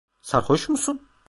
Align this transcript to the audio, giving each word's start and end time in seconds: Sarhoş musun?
Sarhoş 0.21 0.69
musun? 0.69 1.07